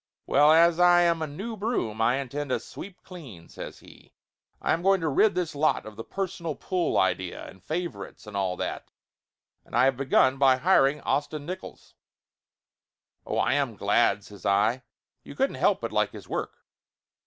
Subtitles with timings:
[0.25, 4.13] "Well, as I am a new broom I intend to sweep clean,'' says he.
[4.59, 8.35] "I am going to rid this lot of the personal pull idea, and favorites, and
[8.35, 8.89] all that,
[9.63, 11.93] and I have begun by hiring Austin Nickolls."
[13.27, 14.81] "Oh, I am glad," says I.
[15.23, 16.65] "You couldn't help but like his work."